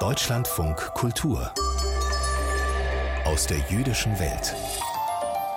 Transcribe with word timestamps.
Deutschlandfunk 0.00 0.76
Kultur 0.94 1.52
aus 3.24 3.48
der 3.48 3.58
jüdischen 3.68 4.16
Welt 4.20 4.54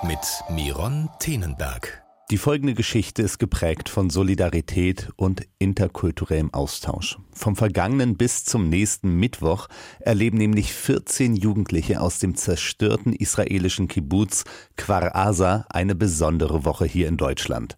mit 0.02 0.18
Miron 0.50 1.08
Tenenberg. 1.20 2.02
Die 2.32 2.38
folgende 2.38 2.74
Geschichte 2.74 3.22
ist 3.22 3.38
geprägt 3.38 3.88
von 3.88 4.10
Solidarität 4.10 5.10
und 5.14 5.42
interkulturellem 5.60 6.52
Austausch. 6.52 7.18
Vom 7.32 7.54
vergangenen 7.54 8.16
bis 8.16 8.44
zum 8.44 8.68
nächsten 8.68 9.14
Mittwoch 9.14 9.68
erleben 10.00 10.38
nämlich 10.38 10.72
14 10.72 11.36
Jugendliche 11.36 12.00
aus 12.00 12.18
dem 12.18 12.34
zerstörten 12.34 13.12
israelischen 13.12 13.86
Kibbutz 13.86 14.42
Kfar 14.76 15.14
Asa 15.14 15.66
eine 15.70 15.94
besondere 15.94 16.64
Woche 16.64 16.84
hier 16.84 17.06
in 17.06 17.16
Deutschland. 17.16 17.76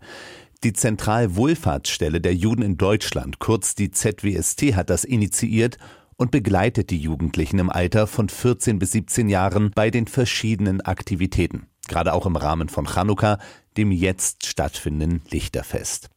Die 0.65 0.73
Zentralwohlfahrtsstelle 0.73 2.23
der 2.23 2.35
Juden 2.35 2.63
in 2.63 2.79
Deutschland, 2.79 3.39
kurz 3.39 3.75
die 3.75 3.91
ZWST, 3.91 4.75
hat 4.75 4.89
das 4.89 5.05
initiiert 5.05 5.77
und 6.25 6.31
begleitet 6.31 6.89
die 6.89 6.97
Jugendlichen 6.97 7.59
im 7.59 7.69
Alter 7.69 8.07
von 8.07 8.31
14 8.31 8.79
bis 8.79 8.93
17 8.93 9.29
Jahren 9.29 9.73
bei 9.75 9.91
den 9.91 10.07
verschiedenen 10.07 10.81
Aktivitäten, 10.81 11.67
gerade 11.87 12.15
auch 12.15 12.25
im 12.25 12.37
Rahmen 12.37 12.71
von 12.71 12.87
Chanukka, 12.87 13.39
dem 13.77 13.93
jetzt 13.93 14.47
stattfindenden 14.47 15.21
Lichterfest. 15.29 16.09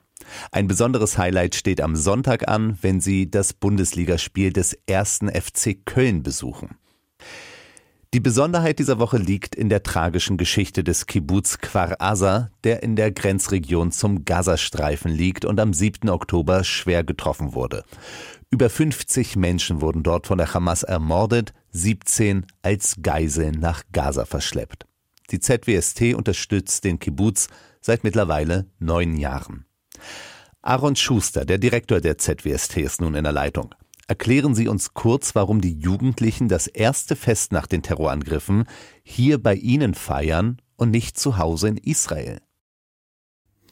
Ein 0.53 0.70
besonderes 0.70 1.17
Highlight 1.17 1.55
steht 1.55 1.81
am 1.81 1.98
Sonntag 1.98 2.48
an, 2.48 2.77
wenn 2.81 3.01
sie 3.01 3.29
das 3.29 3.51
Bundesligaspiel 3.51 4.53
des 4.53 4.77
ersten 4.88 5.27
FC 5.27 5.75
Köln 5.84 6.23
besuchen. 6.23 6.77
Die 8.17 8.21
Besonderheit 8.21 8.80
dieser 8.80 8.98
Woche 8.98 9.20
liegt 9.20 9.53
in 9.53 9.70
der 9.70 9.84
tragischen 9.84 10.38
Geschichte 10.38 10.84
des 10.84 11.05
Kibbutz 11.05 11.59
Kfar 11.59 11.98
Aza, 11.99 12.49
der 12.63 12.81
in 12.81 12.95
der 12.95 13.12
Grenzregion 13.12 13.91
zum 13.91 14.26
Gazastreifen 14.26 15.12
liegt 15.12 15.45
und 15.45 15.59
am 15.59 15.71
7. 15.71 16.09
Oktober 16.09 16.63
schwer 16.63 17.03
getroffen 17.03 17.53
wurde. 17.53 17.84
Über 18.49 18.71
50 18.71 19.35
Menschen 19.35 19.81
wurden 19.81 20.02
dort 20.02 20.26
von 20.26 20.40
der 20.40 20.52
Hamas 20.52 20.81
ermordet, 20.81 21.53
17 21.73 22.48
als 22.63 22.95
Geiseln 23.03 23.60
nach 23.60 23.84
Gaza 23.91 24.26
verschleppt. 24.26 24.88
Die 25.29 25.40
ZWST 25.40 26.15
unterstützt 26.15 26.85
den 26.85 26.98
Kibbutz 26.98 27.49
seit 27.82 28.04
mittlerweile 28.04 28.65
neun 28.79 29.15
Jahren. 29.15 29.68
Aaron 30.63 30.95
Schuster, 30.95 31.45
der 31.45 31.60
Direktor 31.60 32.01
der 32.01 32.18
ZWST, 32.18 32.77
ist 32.77 32.99
nun 32.99 33.13
in 33.13 33.26
der 33.26 33.34
Leitung. 33.34 33.76
Erklären 34.10 34.55
Sie 34.55 34.70
uns 34.70 34.94
kurz, 34.94 35.36
warum 35.36 35.60
die 35.60 35.77
Jugendlichen 35.77 36.48
das 36.48 36.68
erste 36.68 37.18
Fest 37.18 37.52
nach 37.52 37.68
den 37.68 37.84
Terrorangriffen 37.84 38.63
hier 39.04 39.38
bei 39.38 39.55
Ihnen 39.55 39.96
feiern 39.96 40.62
und 40.77 40.91
nicht 40.91 41.20
zu 41.20 41.38
Hause 41.38 41.68
in 41.68 41.77
Israel. 41.77 42.40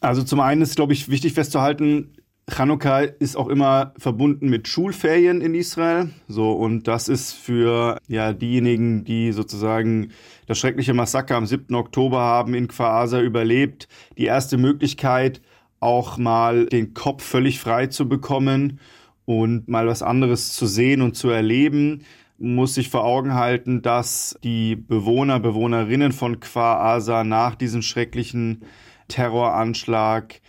Also 0.02 0.23
zum 0.23 0.41
einen 0.41 0.61
ist, 0.61 0.75
glaube 0.75 0.91
ich, 0.91 1.09
wichtig 1.09 1.33
festzuhalten, 1.33 2.17
Chanukka 2.47 3.00
ist 3.00 3.38
auch 3.38 3.47
immer 3.47 3.94
verbunden 3.97 4.50
mit 4.50 4.67
Schulferien 4.67 5.41
in 5.41 5.56
Israel. 5.56 6.11
So, 6.28 6.52
und 6.52 6.88
das 6.88 7.08
ist 7.08 7.31
für 7.31 7.97
ja, 8.08 8.33
diejenigen, 8.33 9.03
die 9.03 9.31
sozusagen 9.31 10.11
das 10.45 10.59
schreckliche 10.59 10.94
Massaker 10.94 11.38
am 11.38 11.47
7. 11.47 11.73
Oktober 11.73 12.19
haben 12.19 12.53
in 12.53 12.67
Kfar 12.67 13.11
überlebt, 13.19 13.88
die 14.17 14.25
erste 14.25 14.58
Möglichkeit, 14.58 15.41
auch 15.80 16.17
mal 16.17 16.67
den 16.67 16.94
Kopf 16.94 17.23
völlig 17.23 17.59
frei 17.59 17.88
zu 17.88 18.08
bekommen 18.08 18.80
und 19.25 19.67
mal 19.67 19.87
was 19.87 20.01
anderes 20.01 20.53
zu 20.53 20.65
sehen 20.67 21.01
und 21.01 21.15
zu 21.15 21.29
erleben, 21.29 22.03
muss 22.37 22.75
sich 22.75 22.89
vor 22.89 23.05
Augen 23.05 23.33
halten, 23.33 23.81
dass 23.81 24.37
die 24.43 24.75
Bewohner, 24.75 25.39
Bewohnerinnen 25.39 26.11
von 26.11 26.39
Kfar 26.39 26.79
Asa 26.79 27.23
nach 27.23 27.55
diesem 27.55 27.81
schrecklichen 27.81 28.63
Terroranschlag 29.07 30.41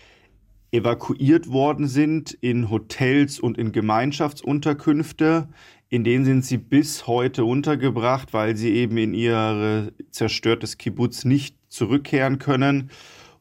evakuiert 0.72 1.48
worden 1.48 1.86
sind 1.86 2.33
in 2.33 2.70
Hotels 2.70 3.38
und 3.38 3.56
in 3.56 3.72
Gemeinschaftsunterkünfte. 3.72 5.48
In 5.88 6.02
denen 6.02 6.24
sind 6.24 6.44
sie 6.44 6.58
bis 6.58 7.06
heute 7.06 7.44
untergebracht, 7.44 8.33
weil 8.33 8.56
sie 8.56 8.72
eben 8.72 8.98
in 8.98 9.14
ihr 9.14 9.92
zerstörtes 10.11 10.78
Kibbutz 10.78 11.24
nicht 11.24 11.56
zurückkehren 11.68 12.38
können. 12.38 12.90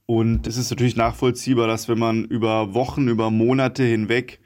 Und 0.06 0.46
es 0.46 0.56
ist 0.58 0.70
natürlich 0.70 0.96
nachvollziehbar, 0.96 1.66
dass 1.66 1.90
wenn 1.90 1.98
man 1.98 2.26
über 2.26 2.76
Wochen, 2.76 3.08
über 3.08 3.32
Monate 3.32 3.84
hinweg 3.84 4.40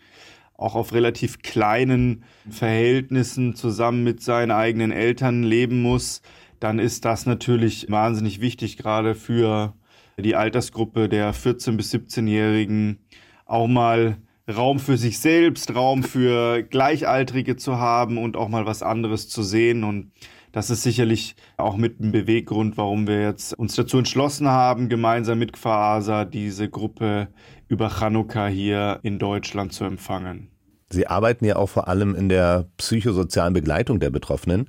auch 0.60 0.76
auf 0.76 0.94
relativ 0.94 1.42
kleinen 1.42 2.24
Verhältnissen 2.50 3.56
zusammen 3.56 4.04
mit 4.04 4.22
seinen 4.22 4.52
eigenen 4.52 4.92
Eltern 4.92 5.44
leben 5.44 5.82
muss, 5.82 6.22
dann 6.60 6.80
ist 6.80 7.06
das 7.06 7.26
natürlich 7.26 7.90
wahnsinnig 7.90 8.42
wichtig, 8.42 8.78
gerade 8.78 9.16
für 9.16 9.74
die 10.18 10.36
Altersgruppe 10.36 11.08
der 11.08 11.34
14- 11.34 11.78
bis 11.78 11.94
17-Jährigen 11.94 13.00
auch 13.46 13.68
mal 13.68 14.18
Raum 14.54 14.80
für 14.80 14.98
sich 14.98 15.20
selbst, 15.20 15.74
Raum 15.76 16.04
für 16.04 16.64
Gleichaltrige 16.64 17.56
zu 17.56 17.78
haben 17.78 18.18
und 18.18 18.36
auch 18.36 18.50
mal 18.50 18.66
was 18.66 18.84
anderes 18.84 19.30
zu 19.30 19.44
sehen. 19.44 19.84
Und 19.84 20.12
das 20.52 20.70
ist 20.70 20.84
sicherlich 20.84 21.36
auch 21.58 21.78
mit 21.78 22.00
ein 22.00 22.12
Beweggrund, 22.12 22.78
warum 22.78 23.08
wir 23.08 23.22
jetzt 23.22 23.54
uns 23.54 23.76
dazu 23.76 23.98
entschlossen 23.98 24.48
haben, 24.48 24.90
gemeinsam 24.90 25.40
mit 25.40 25.54
Kfaasa 25.54 26.26
diese 26.26 26.70
Gruppe 26.70 27.28
über 27.68 27.90
Chanukka 27.90 28.48
hier 28.48 29.00
in 29.04 29.20
Deutschland 29.20 29.74
zu 29.74 29.84
empfangen. 29.84 30.50
Sie 30.90 31.06
arbeiten 31.06 31.46
ja 31.46 31.56
auch 31.56 31.70
vor 31.70 31.88
allem 31.88 32.16
in 32.16 32.30
der 32.30 32.68
psychosozialen 32.78 33.54
Begleitung 33.54 34.00
der 34.00 34.10
Betroffenen. 34.10 34.68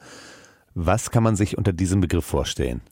Was 0.75 1.11
kann 1.11 1.23
man 1.23 1.35
sich 1.35 1.57
unter 1.57 1.73
diesem 1.73 2.01
Begriff 2.01 2.27
vorstellen? 2.27 2.83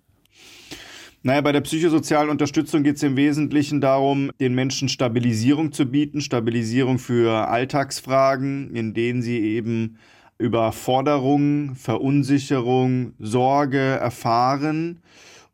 Naja, 1.23 1.41
bei 1.41 1.53
der 1.53 1.61
psychosozialen 1.61 2.31
Unterstützung 2.31 2.85
geht 2.85 2.97
es 2.97 3.03
im 3.03 3.17
Wesentlichen 3.17 3.81
darum, 3.81 4.31
den 4.41 4.55
Menschen 4.55 4.89
Stabilisierung 4.89 5.73
zu 5.73 5.87
bieten, 5.87 6.21
Stabilisierung 6.21 6.99
für 6.99 7.49
Alltagsfragen, 7.49 8.75
in 8.75 8.95
denen 8.95 9.21
sie 9.21 9.39
eben 9.41 9.99
Überforderung, 10.39 11.75
Verunsicherung, 11.75 13.13
Sorge 13.19 13.79
erfahren. 13.79 15.01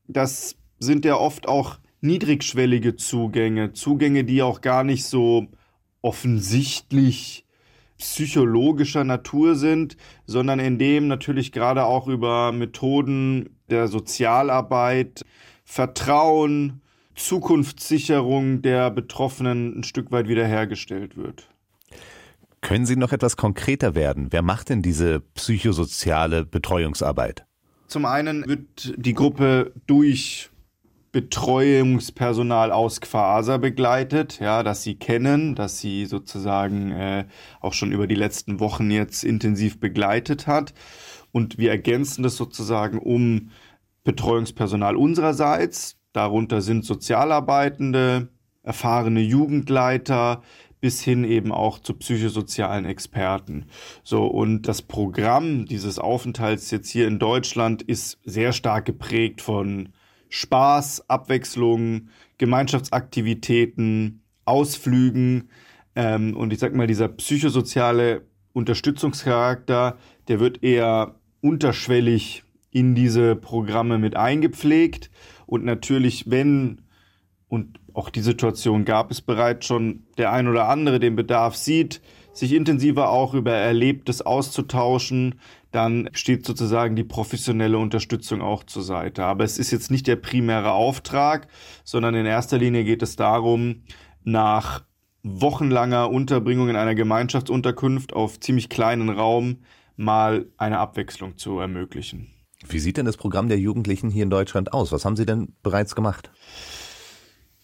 Das 0.07 0.57
sind 0.79 1.05
ja 1.05 1.17
oft 1.17 1.49
auch 1.49 1.79
niedrigschwellige 2.03 2.97
Zugänge, 2.97 3.73
Zugänge, 3.73 4.25
die 4.25 4.43
auch 4.43 4.61
gar 4.61 4.85
nicht 4.85 5.07
so 5.07 5.47
offensichtlich 6.03 7.47
psychologischer 7.97 9.05
Natur 9.05 9.55
sind, 9.55 9.97
sondern 10.27 10.59
in 10.59 10.79
dem 10.79 11.09
natürlich 11.09 11.53
gerade 11.53 11.85
auch 11.85 12.07
über 12.07 12.53
Methoden 12.53 13.57
der 13.71 13.89
Sozialarbeit, 13.89 15.25
Vertrauen, 15.65 16.83
Zukunftssicherung 17.15 18.61
der 18.61 18.91
Betroffenen 18.91 19.79
ein 19.79 19.85
Stück 19.85 20.13
weit 20.13 20.29
wiederhergestellt 20.29 21.17
wird. 21.17 21.49
Können 22.65 22.87
Sie 22.87 22.97
noch 22.97 23.13
etwas 23.13 23.37
konkreter 23.37 23.95
werden? 23.95 24.29
Wer 24.31 24.41
macht 24.41 24.71
denn 24.71 24.81
diese 24.81 25.21
psychosoziale 25.21 26.47
Betreuungsarbeit? 26.47 27.45
Zum 27.89 28.07
einen 28.07 28.43
wird 28.47 28.95
die 28.97 29.13
Gruppe 29.13 29.75
durch 29.87 30.49
Betreuungspersonal 31.13 32.73
aus 32.73 33.03
Quasa 33.03 33.59
begleitet, 33.59 34.41
ja, 34.41 34.63
dass 34.63 34.83
sie 34.83 34.95
kennen, 34.95 35.55
dass 35.55 35.79
sie 35.79 36.07
sozusagen 36.07 36.91
äh, 36.91 37.27
auch 37.61 37.75
schon 37.75 37.93
über 37.93 38.07
die 38.07 38.15
letzten 38.15 38.61
Wochen 38.61 38.91
jetzt 38.91 39.25
intensiv 39.25 39.79
begleitet 39.79 40.47
hat. 40.47 40.73
Und 41.33 41.59
wir 41.59 41.71
ergänzen 41.71 42.23
das 42.23 42.35
sozusagen 42.35 42.99
um 42.99 43.51
Betreuungspersonal 44.05 44.97
unsererseits. 44.97 45.99
Darunter 46.15 46.63
sind 46.63 46.87
Sozialarbeitende, 46.87 48.29
erfahrene 48.63 49.21
Jugendleiter, 49.21 50.43
bis 50.85 51.01
hin 51.01 51.25
eben 51.25 51.51
auch 51.51 51.79
zu 51.79 51.95
psychosozialen 51.95 52.85
Experten. 52.85 53.65
So, 54.03 54.27
und 54.27 54.69
das 54.69 54.83
Programm 54.83 55.65
dieses 55.65 55.99
Aufenthalts 55.99 56.71
jetzt 56.71 56.91
hier 56.91 57.09
in 57.09 57.19
Deutschland 57.19 57.81
ist 57.81 58.19
sehr 58.27 58.53
stark 58.53 58.85
geprägt 58.85 59.41
von 59.41 59.95
Spaß, 60.29 61.09
Abwechslung, 61.09 62.11
Gemeinschaftsaktivitäten, 62.37 64.25
Ausflügen 64.45 65.49
ähm, 65.97 66.37
und 66.37 66.53
ich 66.53 66.59
sag 66.59 66.75
mal, 66.75 66.87
dieser 66.87 67.09
psychosoziale 67.09 68.27
Unterstützungscharakter, 68.53 69.97
der 70.29 70.39
wird 70.39 70.63
eher 70.63 71.15
unterschwellig 71.41 72.45
in 72.73 72.95
diese 72.95 73.37
Programme 73.37 73.97
mit 73.97 74.17
eingepflegt 74.17 75.11
und 75.47 75.65
natürlich, 75.65 76.29
wenn 76.29 76.83
und 77.49 77.81
auch 77.95 78.11
die 78.11 78.21
Situation 78.21 78.85
gab 78.85 79.11
es 79.11 79.21
bereits 79.21 79.67
schon, 79.67 80.05
der 80.19 80.33
ein 80.33 80.49
oder 80.49 80.69
andere 80.69 81.01
den 81.01 81.17
Bedarf 81.17 81.55
sieht, 81.57 82.03
sich 82.33 82.53
intensiver 82.53 83.11
auch 83.11 83.33
über 83.35 83.53
Erlebtes 83.53 84.21
auszutauschen, 84.21 85.37
dann 85.71 86.11
steht 86.13 86.45
sozusagen 86.45 86.97
die 86.97 87.05
professionelle 87.05 87.79
Unterstützung 87.79 88.43
auch 88.43 88.65
zur 88.65 88.83
Seite. 88.83 89.25
Aber 89.25 89.45
es 89.45 89.59
ist 89.59 89.71
jetzt 89.71 89.91
nicht 89.91 90.07
der 90.09 90.17
primäre 90.17 90.73
Auftrag, 90.73 91.47
sondern 91.85 92.15
in 92.15 92.27
erster 92.27 92.59
Linie 92.59 92.85
geht 92.85 93.03
es 93.03 93.17
darum, 93.17 93.83
nach 94.25 94.83
wochenlanger 95.23 96.11
Unterbringung 96.11 96.69
in 96.69 96.77
einer 96.77 96.95
Gemeinschaftsunterkunft 96.95 98.13
auf 98.13 98.41
ziemlich 98.41 98.69
kleinen 98.69 99.09
Raum 99.09 99.59
mal 99.97 100.47
eine 100.57 100.79
Abwechslung 100.79 101.39
zu 101.39 101.61
ermöglichen. 101.61 102.31
Wie 102.67 102.79
sieht 102.79 102.97
denn 102.97 103.07
das 103.07 103.17
Programm 103.17 103.49
der 103.49 103.59
Jugendlichen 103.59 104.11
hier 104.11 104.25
in 104.25 104.31
Deutschland 104.31 104.73
aus? 104.73 104.91
Was 104.91 105.05
haben 105.05 105.17
Sie 105.17 105.27
denn 105.27 105.55
bereits 105.63 105.95
gemacht? 105.95 106.31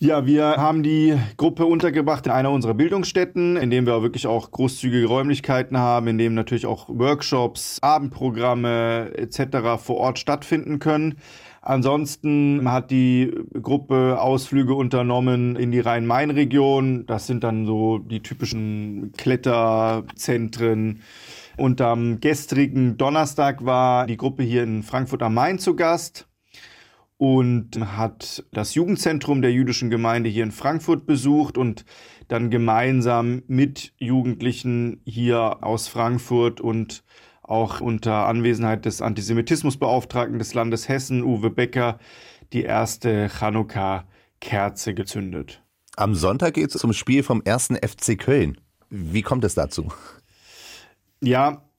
Ja, 0.02 0.24
wir 0.24 0.56
haben 0.56 0.82
die 0.82 1.18
Gruppe 1.36 1.66
untergebracht 1.66 2.24
in 2.24 2.32
einer 2.32 2.50
unserer 2.50 2.72
Bildungsstätten, 2.72 3.58
in 3.58 3.68
dem 3.68 3.84
wir 3.84 4.00
wirklich 4.00 4.26
auch 4.26 4.50
großzügige 4.50 5.06
Räumlichkeiten 5.06 5.76
haben, 5.76 6.06
in 6.06 6.16
dem 6.16 6.32
natürlich 6.32 6.64
auch 6.64 6.88
Workshops, 6.88 7.76
Abendprogramme 7.82 9.10
etc. 9.14 9.76
vor 9.76 9.98
Ort 9.98 10.18
stattfinden 10.18 10.78
können. 10.78 11.18
Ansonsten 11.60 12.62
hat 12.72 12.90
die 12.90 13.30
Gruppe 13.60 14.18
Ausflüge 14.18 14.72
unternommen 14.72 15.54
in 15.56 15.70
die 15.70 15.80
Rhein-Main-Region. 15.80 17.04
Das 17.04 17.26
sind 17.26 17.44
dann 17.44 17.66
so 17.66 17.98
die 17.98 18.22
typischen 18.22 19.12
Kletterzentren. 19.18 21.02
Und 21.58 21.82
am 21.82 22.20
gestrigen 22.20 22.96
Donnerstag 22.96 23.66
war 23.66 24.06
die 24.06 24.16
Gruppe 24.16 24.44
hier 24.44 24.62
in 24.62 24.82
Frankfurt 24.82 25.22
am 25.22 25.34
Main 25.34 25.58
zu 25.58 25.76
Gast 25.76 26.29
und 27.20 27.78
hat 27.98 28.44
das 28.50 28.74
Jugendzentrum 28.74 29.42
der 29.42 29.52
jüdischen 29.52 29.90
Gemeinde 29.90 30.30
hier 30.30 30.42
in 30.42 30.52
Frankfurt 30.52 31.04
besucht 31.04 31.58
und 31.58 31.84
dann 32.28 32.48
gemeinsam 32.48 33.42
mit 33.46 33.92
Jugendlichen 33.98 35.02
hier 35.04 35.58
aus 35.62 35.86
Frankfurt 35.86 36.62
und 36.62 37.04
auch 37.42 37.82
unter 37.82 38.26
Anwesenheit 38.26 38.86
des 38.86 39.02
Antisemitismusbeauftragten 39.02 40.38
des 40.38 40.54
Landes 40.54 40.88
Hessen, 40.88 41.22
Uwe 41.22 41.50
Becker, 41.50 41.98
die 42.54 42.62
erste 42.62 43.28
Chanukka-Kerze 43.28 44.94
gezündet. 44.94 45.62
Am 45.96 46.14
Sonntag 46.14 46.54
geht 46.54 46.74
es 46.74 46.80
zum 46.80 46.94
Spiel 46.94 47.22
vom 47.22 47.42
ersten 47.44 47.76
FC 47.76 48.18
Köln. 48.18 48.58
Wie 48.88 49.20
kommt 49.20 49.44
es 49.44 49.54
dazu? 49.54 49.92
Ja, 51.20 51.69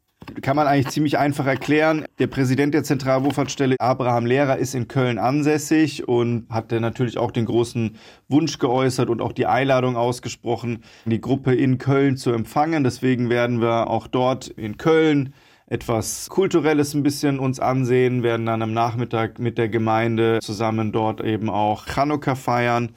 kann 0.41 0.55
man 0.55 0.67
eigentlich 0.67 0.93
ziemlich 0.93 1.17
einfach 1.17 1.45
erklären. 1.45 2.05
Der 2.19 2.27
Präsident 2.27 2.73
der 2.73 2.83
Zentralwohlfahrtsstelle, 2.83 3.75
Abraham 3.79 4.25
Lehrer, 4.25 4.57
ist 4.57 4.75
in 4.75 4.87
Köln 4.87 5.17
ansässig 5.17 6.07
und 6.07 6.47
hatte 6.49 6.79
natürlich 6.79 7.17
auch 7.17 7.31
den 7.31 7.45
großen 7.45 7.97
Wunsch 8.27 8.57
geäußert 8.59 9.09
und 9.09 9.21
auch 9.21 9.33
die 9.33 9.45
Einladung 9.45 9.95
ausgesprochen, 9.95 10.83
die 11.05 11.21
Gruppe 11.21 11.53
in 11.55 11.77
Köln 11.77 12.17
zu 12.17 12.31
empfangen. 12.31 12.83
Deswegen 12.83 13.29
werden 13.29 13.61
wir 13.61 13.89
auch 13.89 14.07
dort 14.07 14.47
in 14.47 14.77
Köln 14.77 15.33
etwas 15.67 16.29
Kulturelles 16.29 16.93
ein 16.93 17.03
bisschen 17.03 17.39
uns 17.39 17.59
ansehen, 17.59 18.23
werden 18.23 18.45
dann 18.45 18.61
am 18.61 18.73
Nachmittag 18.73 19.39
mit 19.39 19.57
der 19.57 19.69
Gemeinde 19.69 20.39
zusammen 20.41 20.91
dort 20.91 21.21
eben 21.21 21.49
auch 21.49 21.85
Chanukka 21.87 22.35
feiern 22.35 22.91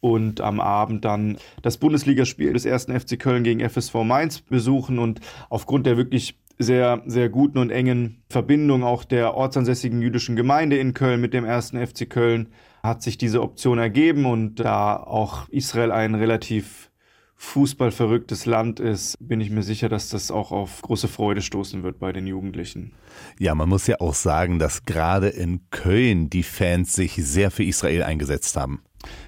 und 0.00 0.40
am 0.40 0.60
Abend 0.60 1.04
dann 1.04 1.38
das 1.62 1.78
Bundesligaspiel 1.78 2.52
des 2.52 2.66
ersten 2.66 2.98
FC 2.98 3.18
Köln 3.18 3.42
gegen 3.42 3.66
FSV 3.66 3.94
Mainz 4.04 4.40
besuchen 4.40 4.98
und 4.98 5.20
aufgrund 5.48 5.86
der 5.86 5.96
wirklich 5.96 6.36
sehr, 6.60 7.02
sehr 7.06 7.30
guten 7.30 7.58
und 7.58 7.70
engen 7.70 8.22
Verbindung 8.28 8.84
auch 8.84 9.04
der 9.04 9.34
ortsansässigen 9.34 10.02
jüdischen 10.02 10.36
Gemeinde 10.36 10.76
in 10.76 10.92
Köln 10.92 11.20
mit 11.20 11.32
dem 11.32 11.44
ersten 11.44 11.84
FC 11.84 12.08
Köln 12.08 12.50
hat 12.82 13.02
sich 13.02 13.16
diese 13.18 13.42
Option 13.42 13.78
ergeben 13.78 14.26
und 14.26 14.56
da 14.56 14.96
auch 14.96 15.48
Israel 15.48 15.90
ein 15.90 16.14
relativ 16.14 16.90
fußballverrücktes 17.36 18.44
Land 18.44 18.80
ist, 18.80 19.16
bin 19.18 19.40
ich 19.40 19.48
mir 19.48 19.62
sicher, 19.62 19.88
dass 19.88 20.10
das 20.10 20.30
auch 20.30 20.52
auf 20.52 20.82
große 20.82 21.08
Freude 21.08 21.40
stoßen 21.40 21.82
wird 21.82 21.98
bei 21.98 22.12
den 22.12 22.26
Jugendlichen. 22.26 22.92
Ja, 23.38 23.54
man 23.54 23.70
muss 23.70 23.86
ja 23.86 23.96
auch 23.98 24.12
sagen, 24.12 24.58
dass 24.58 24.84
gerade 24.84 25.28
in 25.28 25.62
Köln 25.70 26.28
die 26.28 26.42
Fans 26.42 26.94
sich 26.94 27.14
sehr 27.14 27.50
für 27.50 27.64
Israel 27.64 28.02
eingesetzt 28.02 28.58
haben. 28.58 28.82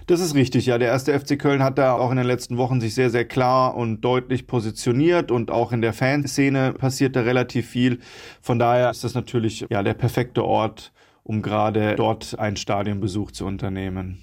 Das 0.07 0.21
ist 0.21 0.35
richtig, 0.35 0.67
ja. 0.67 0.79
Der 0.79 0.89
erste 0.89 1.19
FC 1.19 1.39
Köln 1.39 1.63
hat 1.63 1.79
da 1.79 1.95
auch 1.95 2.11
in 2.11 2.17
den 2.17 2.27
letzten 2.27 2.57
Wochen 2.59 2.81
sich 2.81 2.95
sehr, 2.95 3.11
sehr 3.11 3.25
klar 3.25 3.77
und 3.77 4.01
deutlich 4.03 4.47
positioniert 4.47 5.31
und 5.31 5.51
auch 5.51 5.73
in 5.73 5.81
der 5.81 5.93
Fanszene 5.93 6.73
passiert 6.73 7.17
da 7.17 7.23
relativ 7.23 7.69
viel. 7.69 8.01
Von 8.41 8.59
daher 8.59 8.91
ist 8.91 9.05
das 9.05 9.15
natürlich 9.15 9.67
ja 9.71 9.83
der 9.83 9.95
perfekte 9.95 10.45
Ort, 10.45 10.93
um 11.23 11.41
gerade 11.41 11.95
dort 11.97 12.39
einen 12.39 12.57
Stadionbesuch 12.57 13.31
zu 13.31 13.47
unternehmen. 13.47 14.19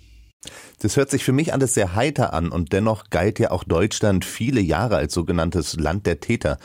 Das 0.80 0.96
hört 0.96 1.10
sich 1.10 1.24
für 1.24 1.34
mich 1.34 1.54
alles 1.54 1.74
sehr 1.74 1.96
heiter 1.96 2.34
an 2.34 2.50
und 2.50 2.72
dennoch 2.72 3.10
galt 3.10 3.40
ja 3.40 3.52
auch 3.52 3.64
Deutschland 3.64 4.26
viele 4.26 4.62
Jahre 4.62 4.98
als 4.98 5.14
sogenanntes 5.14 5.76
Land 5.78 6.06
der 6.06 6.20
Täter. 6.20 6.58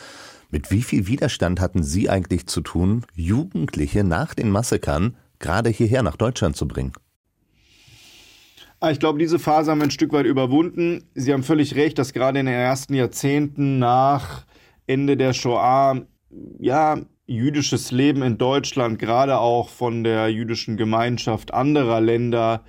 Mit 0.50 0.70
wie 0.70 0.82
viel 0.82 1.08
Widerstand 1.08 1.60
hatten 1.60 1.82
Sie 1.82 2.08
eigentlich 2.08 2.46
zu 2.46 2.60
tun, 2.60 3.04
Jugendliche 3.14 4.04
nach 4.04 4.34
den 4.34 4.50
Massakern 4.50 5.16
gerade 5.40 5.70
hierher 5.70 6.02
nach 6.02 6.16
Deutschland 6.16 6.56
zu 6.56 6.68
bringen? 6.68 6.92
Ah, 8.84 8.90
ich 8.90 8.98
glaube, 8.98 9.18
diese 9.18 9.38
Phase 9.38 9.70
haben 9.70 9.78
wir 9.78 9.84
ein 9.84 9.90
Stück 9.90 10.12
weit 10.12 10.26
überwunden. 10.26 11.04
Sie 11.14 11.32
haben 11.32 11.42
völlig 11.42 11.74
recht, 11.74 11.98
dass 11.98 12.12
gerade 12.12 12.38
in 12.40 12.44
den 12.44 12.54
ersten 12.54 12.92
Jahrzehnten 12.92 13.78
nach 13.78 14.44
Ende 14.86 15.16
der 15.16 15.32
Shoah, 15.32 16.02
ja, 16.58 16.98
jüdisches 17.26 17.92
Leben 17.92 18.20
in 18.20 18.36
Deutschland, 18.36 18.98
gerade 18.98 19.38
auch 19.38 19.70
von 19.70 20.04
der 20.04 20.28
jüdischen 20.28 20.76
Gemeinschaft 20.76 21.54
anderer 21.54 22.02
Länder, 22.02 22.62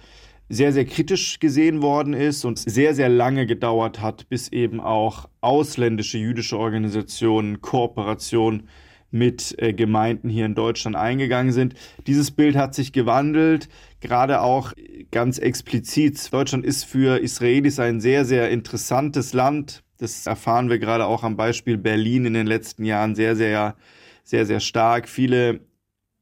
sehr, 0.48 0.72
sehr 0.72 0.86
kritisch 0.86 1.42
gesehen 1.42 1.82
worden 1.82 2.14
ist 2.14 2.46
und 2.46 2.60
sehr, 2.60 2.96
sehr 2.96 3.10
lange 3.10 3.46
gedauert 3.46 4.00
hat, 4.00 4.30
bis 4.30 4.48
eben 4.48 4.80
auch 4.80 5.28
ausländische 5.42 6.18
jüdische 6.18 6.58
Organisationen 6.58 7.60
Kooperation 7.60 8.70
mit 9.12 9.56
äh, 9.58 9.74
Gemeinden 9.74 10.30
hier 10.30 10.46
in 10.46 10.56
Deutschland 10.56 10.96
eingegangen 10.96 11.54
sind. 11.54 11.76
Dieses 12.08 12.32
Bild 12.32 12.56
hat 12.56 12.76
sich 12.76 12.92
gewandelt, 12.92 13.70
gerade 14.02 14.42
auch 14.42 14.74
ganz 15.12 15.38
explizit. 15.38 16.32
Deutschland 16.34 16.66
ist 16.66 16.84
für 16.84 17.20
Israelis 17.20 17.80
ein 17.80 18.02
sehr, 18.02 18.26
sehr 18.26 18.50
interessantes 18.50 19.34
Land. 19.34 19.84
Das 19.98 20.26
erfahren 20.28 20.70
wir 20.70 20.80
gerade 20.80 21.06
auch 21.06 21.24
am 21.24 21.38
Beispiel 21.38 21.78
Berlin 21.78 22.26
in 22.26 22.34
den 22.34 22.48
letzten 22.48 22.84
Jahren 22.84 23.16
sehr, 23.16 23.36
sehr, 23.36 23.76
sehr, 24.24 24.46
sehr 24.46 24.60
stark. 24.60 25.08
Viele 25.08 25.62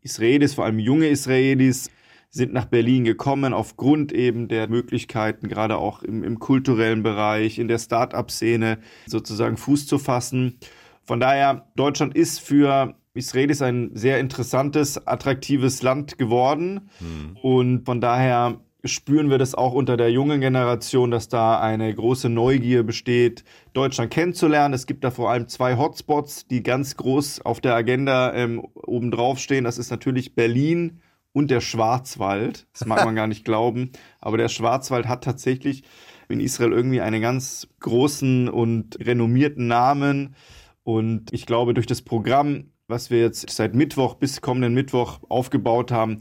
Israelis, 0.01 0.53
vor 0.53 0.65
allem 0.65 0.79
junge 0.79 1.07
Israelis, 1.07 1.89
sind 2.29 2.51
nach 2.51 2.65
Berlin 2.65 3.03
gekommen 3.03 3.53
aufgrund 3.53 4.11
eben 4.11 4.47
der 4.47 4.67
Möglichkeiten, 4.67 5.47
gerade 5.47 5.77
auch 5.77 6.01
im, 6.01 6.23
im 6.23 6.39
kulturellen 6.39 7.03
Bereich, 7.03 7.59
in 7.59 7.67
der 7.67 7.77
Start-up-Szene 7.77 8.79
sozusagen 9.05 9.55
Fuß 9.55 9.85
zu 9.85 9.99
fassen. 9.99 10.57
Von 11.05 11.19
daher, 11.19 11.67
Deutschland 11.75 12.15
ist 12.15 12.39
für 12.39 12.95
Israelis 13.13 13.61
ein 13.61 13.91
sehr 13.93 14.19
interessantes, 14.19 15.05
attraktives 15.05 15.81
Land 15.83 16.17
geworden. 16.17 16.89
Hm. 16.99 17.37
Und 17.41 17.85
von 17.85 18.01
daher 18.01 18.59
spüren 18.85 19.29
wir 19.29 19.37
das 19.37 19.55
auch 19.55 19.73
unter 19.73 19.95
der 19.95 20.11
jungen 20.11 20.41
Generation, 20.41 21.11
dass 21.11 21.29
da 21.29 21.59
eine 21.59 21.93
große 21.93 22.29
Neugier 22.29 22.83
besteht, 22.83 23.43
Deutschland 23.73 24.11
kennenzulernen. 24.11 24.73
Es 24.73 24.87
gibt 24.87 25.03
da 25.03 25.11
vor 25.11 25.31
allem 25.31 25.47
zwei 25.47 25.77
Hotspots, 25.77 26.47
die 26.47 26.63
ganz 26.63 26.97
groß 26.97 27.41
auf 27.45 27.61
der 27.61 27.75
Agenda 27.75 28.33
ähm, 28.33 28.59
obendrauf 28.73 29.39
stehen. 29.39 29.63
Das 29.63 29.77
ist 29.77 29.89
natürlich 29.89 30.35
Berlin 30.35 30.99
und 31.31 31.49
der 31.49 31.61
Schwarzwald. 31.61 32.67
Das 32.73 32.85
mag 32.85 33.05
man 33.05 33.15
gar 33.15 33.27
nicht 33.27 33.45
glauben. 33.45 33.91
Aber 34.19 34.37
der 34.37 34.49
Schwarzwald 34.49 35.07
hat 35.07 35.23
tatsächlich 35.23 35.83
in 36.27 36.39
Israel 36.39 36.73
irgendwie 36.73 37.01
einen 37.01 37.21
ganz 37.21 37.67
großen 37.79 38.49
und 38.49 38.97
renommierten 38.99 39.67
Namen. 39.67 40.35
Und 40.83 41.31
ich 41.31 41.45
glaube, 41.45 41.73
durch 41.73 41.87
das 41.87 42.01
Programm, 42.01 42.71
was 42.87 43.09
wir 43.09 43.19
jetzt 43.19 43.49
seit 43.49 43.73
Mittwoch 43.73 44.15
bis 44.15 44.41
kommenden 44.41 44.73
Mittwoch 44.73 45.19
aufgebaut 45.29 45.91
haben, 45.91 46.19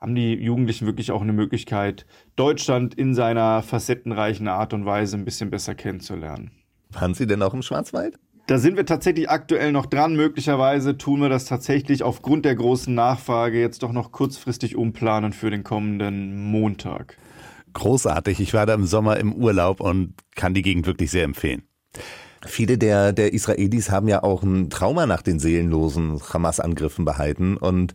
haben 0.00 0.14
die 0.14 0.34
Jugendlichen 0.34 0.86
wirklich 0.86 1.10
auch 1.10 1.22
eine 1.22 1.32
Möglichkeit, 1.32 2.06
Deutschland 2.36 2.94
in 2.94 3.14
seiner 3.14 3.62
facettenreichen 3.62 4.48
Art 4.48 4.72
und 4.74 4.84
Weise 4.84 5.16
ein 5.16 5.24
bisschen 5.24 5.50
besser 5.50 5.74
kennenzulernen. 5.74 6.50
Waren 6.90 7.14
Sie 7.14 7.26
denn 7.26 7.42
auch 7.42 7.54
im 7.54 7.62
Schwarzwald? 7.62 8.18
Da 8.46 8.58
sind 8.58 8.76
wir 8.76 8.84
tatsächlich 8.84 9.30
aktuell 9.30 9.72
noch 9.72 9.86
dran. 9.86 10.14
Möglicherweise 10.14 10.98
tun 10.98 11.22
wir 11.22 11.30
das 11.30 11.46
tatsächlich 11.46 12.02
aufgrund 12.02 12.44
der 12.44 12.54
großen 12.54 12.94
Nachfrage 12.94 13.58
jetzt 13.58 13.82
doch 13.82 13.92
noch 13.92 14.12
kurzfristig 14.12 14.76
umplanen 14.76 15.32
für 15.32 15.50
den 15.50 15.64
kommenden 15.64 16.50
Montag. 16.50 17.16
Großartig. 17.72 18.40
Ich 18.40 18.52
war 18.52 18.66
da 18.66 18.74
im 18.74 18.84
Sommer 18.84 19.16
im 19.16 19.32
Urlaub 19.32 19.80
und 19.80 20.12
kann 20.34 20.52
die 20.52 20.60
Gegend 20.60 20.86
wirklich 20.86 21.10
sehr 21.10 21.24
empfehlen. 21.24 21.62
Viele 22.46 22.78
der, 22.78 23.12
der 23.12 23.32
Israelis 23.32 23.90
haben 23.90 24.08
ja 24.08 24.22
auch 24.22 24.42
ein 24.42 24.70
Trauma 24.70 25.06
nach 25.06 25.22
den 25.22 25.38
seelenlosen 25.38 26.20
Hamas-Angriffen 26.32 27.04
behalten 27.04 27.56
und 27.56 27.94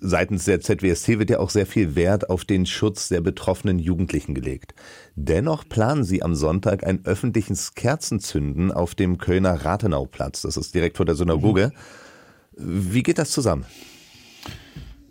Seitens 0.00 0.44
der 0.44 0.60
ZWST 0.60 1.18
wird 1.18 1.30
ja 1.30 1.38
auch 1.38 1.48
sehr 1.48 1.66
viel 1.66 1.94
Wert 1.94 2.28
auf 2.28 2.44
den 2.44 2.66
Schutz 2.66 3.08
der 3.08 3.22
betroffenen 3.22 3.78
Jugendlichen 3.78 4.34
gelegt. 4.34 4.74
Dennoch 5.14 5.66
planen 5.66 6.04
sie 6.04 6.22
am 6.22 6.34
Sonntag 6.34 6.86
ein 6.86 7.04
öffentliches 7.06 7.74
Kerzenzünden 7.74 8.72
auf 8.72 8.94
dem 8.94 9.16
Kölner 9.16 9.64
Rathenauplatz. 9.64 10.42
Das 10.42 10.58
ist 10.58 10.74
direkt 10.74 10.98
vor 10.98 11.06
der 11.06 11.14
Synagoge. 11.14 11.72
Wie 12.52 13.02
geht 13.02 13.18
das 13.18 13.30
zusammen? 13.30 13.64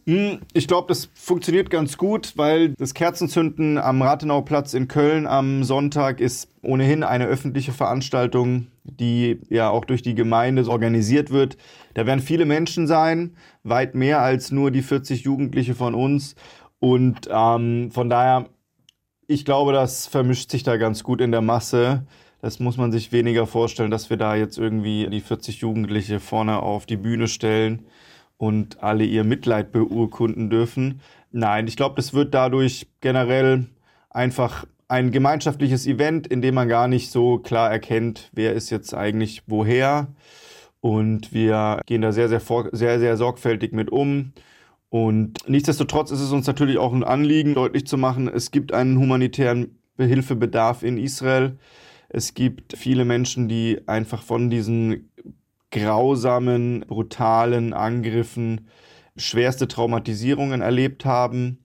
Hm, 0.07 0.41
ich 0.53 0.67
glaube, 0.67 0.87
das 0.87 1.09
funktioniert 1.15 1.71
ganz 1.71 1.97
gut, 1.97 2.33
weil 2.35 2.73
das 2.77 2.93
Kerzenzünden 2.93 3.79
am 3.79 4.03
Rathenauplatz 4.03 4.75
in 4.75 4.87
Köln 4.87 5.25
am 5.25 5.63
Sonntag 5.63 6.19
ist 6.19 6.47
ohnehin 6.61 7.03
eine 7.03 7.25
öffentliche 7.25 7.71
Veranstaltung, 7.71 8.67
die 8.83 9.39
ja 9.49 9.69
auch 9.71 9.83
durch 9.83 10.03
die 10.03 10.13
Gemeinde 10.13 10.67
organisiert 10.69 11.31
wird. 11.31 11.57
Da 11.95 12.05
werden 12.05 12.19
viele 12.19 12.45
Menschen 12.45 12.85
sein, 12.85 13.35
weit 13.63 13.95
mehr 13.95 14.21
als 14.21 14.51
nur 14.51 14.69
die 14.69 14.83
40 14.83 15.23
Jugendliche 15.23 15.73
von 15.73 15.95
uns. 15.95 16.35
Und 16.77 17.27
ähm, 17.31 17.89
von 17.91 18.07
daher, 18.07 18.45
ich 19.25 19.43
glaube, 19.43 19.73
das 19.73 20.05
vermischt 20.05 20.51
sich 20.51 20.61
da 20.61 20.77
ganz 20.77 21.03
gut 21.03 21.19
in 21.19 21.31
der 21.31 21.41
Masse. 21.41 22.05
Das 22.41 22.59
muss 22.59 22.77
man 22.77 22.91
sich 22.91 23.11
weniger 23.11 23.47
vorstellen, 23.47 23.89
dass 23.89 24.11
wir 24.11 24.17
da 24.17 24.35
jetzt 24.35 24.59
irgendwie 24.59 25.07
die 25.09 25.21
40 25.21 25.61
Jugendliche 25.61 26.19
vorne 26.19 26.61
auf 26.61 26.85
die 26.85 26.97
Bühne 26.97 27.27
stellen 27.27 27.87
und 28.45 28.83
alle 28.83 29.03
ihr 29.03 29.23
Mitleid 29.23 29.71
beurkunden 29.71 30.51
dürfen. 30.51 31.01
Nein, 31.31 31.67
ich 31.67 31.75
glaube, 31.75 31.95
das 31.95 32.13
wird 32.13 32.35
dadurch 32.35 32.87
generell 33.01 33.65
einfach 34.11 34.65
ein 34.87 35.09
gemeinschaftliches 35.09 35.87
Event, 35.87 36.27
in 36.27 36.43
dem 36.43 36.53
man 36.53 36.67
gar 36.67 36.87
nicht 36.87 37.09
so 37.09 37.39
klar 37.39 37.71
erkennt, 37.71 38.29
wer 38.33 38.53
ist 38.53 38.69
jetzt 38.69 38.93
eigentlich 38.93 39.41
woher. 39.47 40.07
Und 40.79 41.33
wir 41.33 41.81
gehen 41.87 42.03
da 42.03 42.11
sehr, 42.11 42.29
sehr, 42.29 42.41
sehr, 42.71 42.99
sehr 42.99 43.17
sorgfältig 43.17 43.73
mit 43.73 43.91
um. 43.91 44.33
Und 44.89 45.39
nichtsdestotrotz 45.49 46.11
ist 46.11 46.21
es 46.21 46.31
uns 46.31 46.45
natürlich 46.45 46.77
auch 46.77 46.93
ein 46.93 47.03
Anliegen, 47.03 47.55
deutlich 47.55 47.87
zu 47.87 47.97
machen, 47.97 48.27
es 48.27 48.51
gibt 48.51 48.73
einen 48.73 48.99
humanitären 48.99 49.79
Hilfebedarf 49.97 50.83
in 50.83 50.99
Israel. 50.99 51.57
Es 52.09 52.35
gibt 52.35 52.77
viele 52.77 53.05
Menschen, 53.05 53.47
die 53.47 53.81
einfach 53.87 54.21
von 54.21 54.51
diesen 54.51 55.09
grausamen, 55.71 56.85
brutalen 56.87 57.73
Angriffen 57.73 58.67
schwerste 59.17 59.67
Traumatisierungen 59.67 60.61
erlebt 60.61 61.05
haben. 61.05 61.59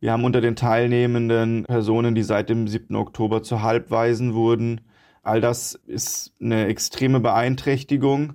Wir 0.00 0.12
haben 0.12 0.24
unter 0.24 0.40
den 0.40 0.56
teilnehmenden 0.56 1.64
Personen, 1.64 2.14
die 2.14 2.22
seit 2.22 2.48
dem 2.48 2.66
7. 2.68 2.96
Oktober 2.96 3.42
zu 3.42 3.62
Halbwaisen 3.62 4.34
wurden. 4.34 4.80
All 5.22 5.40
das 5.40 5.74
ist 5.86 6.34
eine 6.40 6.66
extreme 6.66 7.20
Beeinträchtigung. 7.20 8.34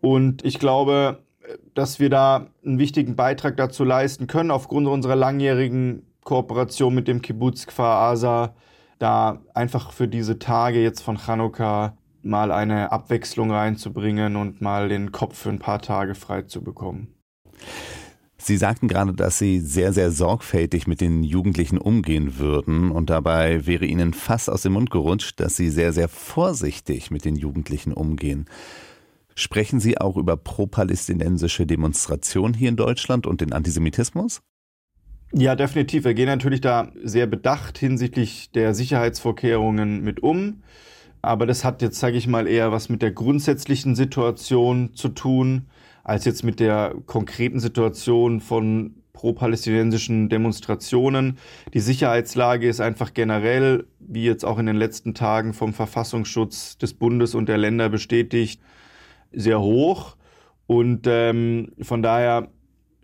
Und 0.00 0.44
ich 0.44 0.58
glaube, 0.58 1.24
dass 1.74 1.98
wir 1.98 2.10
da 2.10 2.46
einen 2.64 2.78
wichtigen 2.78 3.16
Beitrag 3.16 3.56
dazu 3.56 3.84
leisten 3.84 4.26
können, 4.26 4.50
aufgrund 4.50 4.86
unserer 4.86 5.16
langjährigen 5.16 6.06
Kooperation 6.22 6.94
mit 6.94 7.08
dem 7.08 7.20
Kibbutz 7.20 7.66
Kfar 7.66 7.98
Asa, 8.10 8.54
da 8.98 9.42
einfach 9.52 9.92
für 9.92 10.08
diese 10.08 10.38
Tage 10.38 10.80
jetzt 10.80 11.02
von 11.02 11.18
Chanukka 11.18 11.96
mal 12.24 12.52
eine 12.52 12.92
Abwechslung 12.92 13.50
reinzubringen 13.50 14.36
und 14.36 14.60
mal 14.60 14.88
den 14.88 15.12
Kopf 15.12 15.38
für 15.38 15.50
ein 15.50 15.58
paar 15.58 15.80
Tage 15.80 16.14
frei 16.14 16.42
zu 16.42 16.62
bekommen. 16.62 17.08
Sie 18.36 18.58
sagten 18.58 18.88
gerade, 18.88 19.14
dass 19.14 19.38
Sie 19.38 19.60
sehr, 19.60 19.94
sehr 19.94 20.10
sorgfältig 20.10 20.86
mit 20.86 21.00
den 21.00 21.22
Jugendlichen 21.22 21.78
umgehen 21.78 22.38
würden 22.38 22.90
und 22.90 23.08
dabei 23.08 23.66
wäre 23.66 23.86
Ihnen 23.86 24.12
fast 24.12 24.50
aus 24.50 24.62
dem 24.62 24.74
Mund 24.74 24.90
gerutscht, 24.90 25.40
dass 25.40 25.56
Sie 25.56 25.70
sehr, 25.70 25.94
sehr 25.94 26.08
vorsichtig 26.08 27.10
mit 27.10 27.24
den 27.24 27.36
Jugendlichen 27.36 27.94
umgehen. 27.94 28.44
Sprechen 29.34 29.80
Sie 29.80 29.98
auch 29.98 30.16
über 30.16 30.36
pro-palästinensische 30.36 31.66
Demonstrationen 31.66 32.54
hier 32.54 32.68
in 32.68 32.76
Deutschland 32.76 33.26
und 33.26 33.40
den 33.40 33.52
Antisemitismus? 33.52 34.42
Ja, 35.32 35.56
definitiv. 35.56 36.04
Wir 36.04 36.14
gehen 36.14 36.26
natürlich 36.26 36.60
da 36.60 36.92
sehr 37.02 37.26
bedacht 37.26 37.78
hinsichtlich 37.78 38.50
der 38.52 38.74
Sicherheitsvorkehrungen 38.74 40.02
mit 40.02 40.22
um. 40.22 40.62
Aber 41.24 41.46
das 41.46 41.64
hat 41.64 41.82
jetzt, 41.82 41.98
sage 41.98 42.16
ich 42.16 42.26
mal, 42.26 42.46
eher 42.46 42.72
was 42.72 42.88
mit 42.88 43.02
der 43.02 43.10
grundsätzlichen 43.10 43.94
Situation 43.94 44.94
zu 44.94 45.08
tun, 45.08 45.66
als 46.02 46.24
jetzt 46.24 46.44
mit 46.44 46.60
der 46.60 46.94
konkreten 47.06 47.60
Situation 47.60 48.40
von 48.40 48.96
pro-palästinensischen 49.14 50.28
Demonstrationen. 50.28 51.38
Die 51.72 51.80
Sicherheitslage 51.80 52.68
ist 52.68 52.80
einfach 52.80 53.14
generell, 53.14 53.86
wie 54.00 54.24
jetzt 54.24 54.44
auch 54.44 54.58
in 54.58 54.66
den 54.66 54.76
letzten 54.76 55.14
Tagen 55.14 55.54
vom 55.54 55.72
Verfassungsschutz 55.72 56.76
des 56.76 56.94
Bundes 56.94 57.34
und 57.34 57.48
der 57.48 57.56
Länder 57.56 57.88
bestätigt, 57.88 58.60
sehr 59.32 59.60
hoch. 59.60 60.16
Und 60.66 61.06
ähm, 61.06 61.72
von 61.80 62.02
daher 62.02 62.48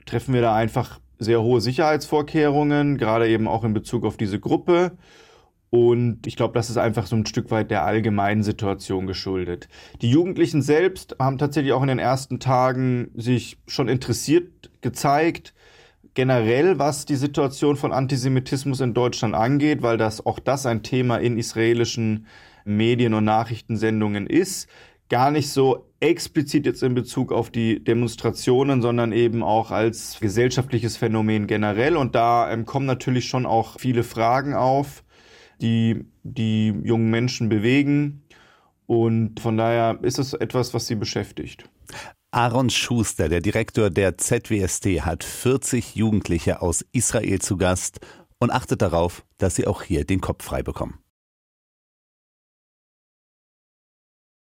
treffen 0.05 0.35
wir 0.35 0.43
da 0.43 0.55
einfach 0.55 1.01
sehr 1.19 1.43
hohe 1.43 1.61
Sicherheitsvorkehrungen, 1.61 2.99
gerade 2.99 3.29
eben 3.29 3.47
auch 3.47 3.65
in 3.65 3.73
Bezug 3.73 4.05
auf 4.05 4.17
diese 4.17 4.41
Gruppe. 4.41 4.93
Und 5.71 6.27
ich 6.27 6.35
glaube, 6.35 6.55
das 6.55 6.69
ist 6.69 6.79
einfach 6.79 7.07
so 7.07 7.15
ein 7.15 7.27
Stück 7.27 7.51
weit 7.53 7.71
der 7.71 7.85
allgemeinen 7.85 8.43
Situation 8.43 9.07
geschuldet. 9.07 9.69
Die 10.03 10.11
Jugendlichen 10.11 10.63
selbst 10.63 11.17
haben 11.21 11.39
tatsächlich 11.39 11.73
auch 11.73 11.83
in 11.83 11.89
den 11.89 12.01
ersten 12.01 12.41
Tagen 12.41 13.13
sich 13.15 13.57
schon 13.69 13.89
interessiert 13.89 14.71
gezeigt, 14.81 15.55
generell 16.15 16.81
was 16.81 17.05
die 17.05 17.15
Situation 17.15 17.77
von 17.77 17.93
Antisemitismus 17.93 18.81
in 18.81 18.95
Deutschland 18.95 19.35
angeht, 19.37 19.83
weil 19.83 19.97
das 19.97 20.27
auch 20.27 20.41
das 20.41 20.67
ein 20.67 20.83
Thema 20.83 21.19
in 21.19 21.39
israelischen 21.39 22.27
Medien 22.65 23.15
und 23.15 23.25
Nachrichtensendungen 23.25 24.27
ist 24.27 24.69
gar 25.11 25.31
nicht 25.31 25.51
so 25.51 25.87
explizit 25.99 26.65
jetzt 26.65 26.83
in 26.83 26.95
Bezug 26.95 27.33
auf 27.33 27.51
die 27.51 27.85
Demonstrationen, 27.85 28.81
sondern 28.81 29.13
eben 29.13 29.43
auch 29.43 29.71
als 29.71 30.19
gesellschaftliches 30.21 30.97
Phänomen 30.97 31.47
generell. 31.47 31.97
Und 31.97 32.15
da 32.15 32.51
ähm, 32.51 32.65
kommen 32.65 32.87
natürlich 32.87 33.27
schon 33.27 33.45
auch 33.45 33.79
viele 33.79 34.03
Fragen 34.03 34.55
auf, 34.55 35.05
die 35.61 36.05
die 36.23 36.69
jungen 36.83 37.11
Menschen 37.11 37.49
bewegen. 37.49 38.23
Und 38.87 39.41
von 39.41 39.57
daher 39.57 39.99
ist 40.03 40.19
es 40.19 40.35
etwas, 40.35 40.75
was 40.75 40.87
sie 40.87 40.97
beschäftigt. 40.97 41.69
Aaron 42.33 42.71
Schuster, 42.71 43.29
der 43.29 43.41
Direktor 43.41 43.91
der 43.91 44.17
ZWST, 44.17 45.05
hat 45.05 45.25
40 45.25 45.97
Jugendliche 45.97 46.63
aus 46.63 46.85
Israel 46.93 47.41
zu 47.41 47.57
Gast 47.57 48.01
und 48.39 48.51
achtet 48.51 48.83
darauf, 48.83 49.25
dass 49.39 49.57
sie 49.57 49.67
auch 49.67 49.83
hier 49.83 50.05
den 50.05 50.21
Kopf 50.21 50.45
frei 50.45 50.63
bekommen. 50.63 50.99